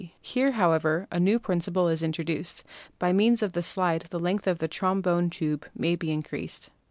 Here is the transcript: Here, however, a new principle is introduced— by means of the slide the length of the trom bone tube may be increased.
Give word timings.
Here, 0.23 0.53
however, 0.53 1.07
a 1.11 1.19
new 1.19 1.37
principle 1.37 1.87
is 1.87 2.01
introduced— 2.01 2.63
by 2.97 3.13
means 3.13 3.43
of 3.43 3.53
the 3.53 3.61
slide 3.61 4.07
the 4.09 4.19
length 4.19 4.47
of 4.47 4.57
the 4.57 4.67
trom 4.67 4.99
bone 5.03 5.29
tube 5.29 5.67
may 5.77 5.95
be 5.95 6.09
increased. 6.11 6.71